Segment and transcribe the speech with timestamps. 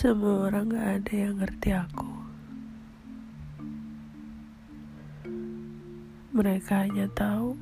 [0.00, 2.08] Semua orang gak ada yang ngerti aku.
[6.32, 7.52] Mereka hanya tahu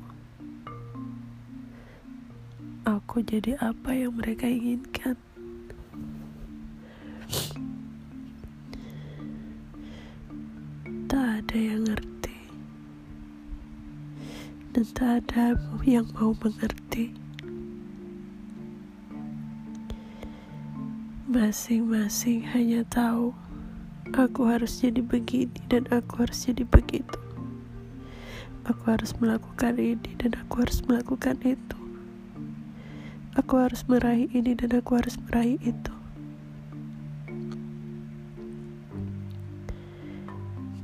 [2.87, 5.19] aku jadi apa yang mereka inginkan.
[11.11, 12.39] Tak ada yang ngerti,
[14.71, 17.11] dan tak ada yang mau mengerti.
[21.29, 23.37] Masing-masing hanya tahu
[24.17, 27.21] aku harus jadi begini dan aku harus jadi begitu.
[28.65, 31.77] Aku harus melakukan ini dan aku harus melakukan itu.
[33.37, 35.93] Aku harus meraih ini dan aku harus meraih itu.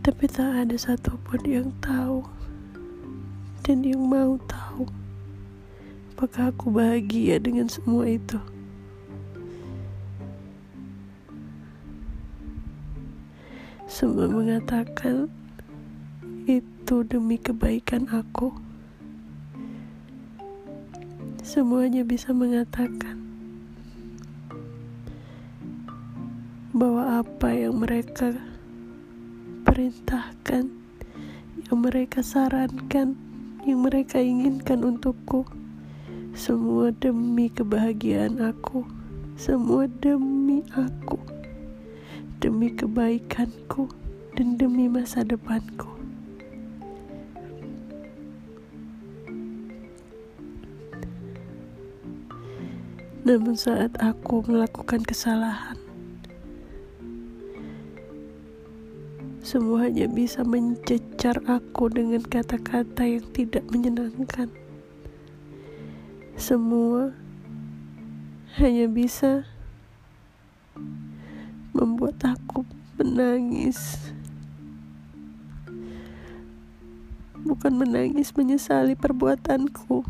[0.05, 2.21] Tapi tak ada satupun yang tahu
[3.65, 4.85] dan yang mau tahu
[6.13, 8.37] apakah aku bahagia dengan semua itu.
[13.85, 15.29] Semua mengatakan
[16.49, 18.49] itu demi kebaikan aku.
[21.45, 23.21] Semuanya bisa mengatakan
[26.73, 28.33] bahwa apa yang mereka
[29.69, 30.65] perintahkan,
[31.69, 33.13] yang mereka sarankan,
[33.69, 35.45] yang mereka inginkan untukku,
[36.33, 38.81] semua demi kebahagiaan aku,
[39.37, 41.04] semua demi aku
[42.45, 43.89] demi kebaikanku
[44.37, 45.89] dan demi masa depanku.
[53.25, 55.73] Namun saat aku melakukan kesalahan,
[59.41, 64.53] semua hanya bisa mencecar aku dengan kata-kata yang tidak menyenangkan.
[66.37, 67.09] Semua
[68.61, 69.49] hanya bisa
[71.75, 72.63] membuat aku
[72.95, 73.99] menangis.
[77.45, 80.01] Bukan menangis menyesali perbuatanku,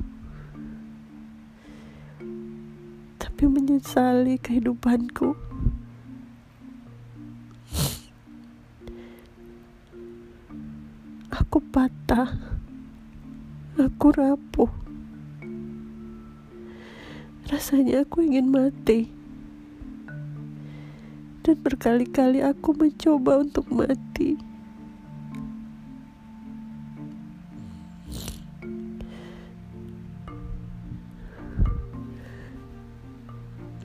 [3.20, 5.36] tapi menyesali kehidupanku.
[11.34, 12.32] Aku patah,
[13.76, 14.72] aku rapuh.
[17.52, 19.15] Rasanya aku ingin mati
[21.46, 24.34] dan berkali-kali aku mencoba untuk mati.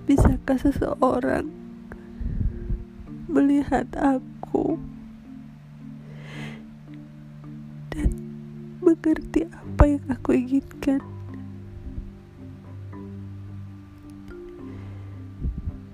[0.09, 1.53] Bisakah seseorang
[3.29, 4.81] melihat aku
[7.93, 8.09] dan
[8.81, 11.20] mengerti apa yang aku inginkan?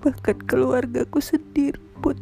[0.07, 2.15] Bahkan keluargaku sendiri pun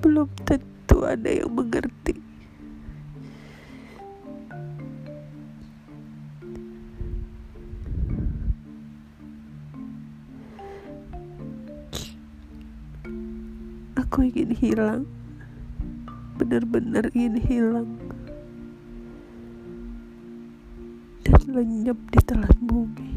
[0.00, 2.16] belum tentu ada yang mengerti.
[14.00, 15.04] Aku ingin hilang,
[16.40, 17.88] benar-benar ingin hilang,
[21.28, 23.13] dan lenyap di telan bumi.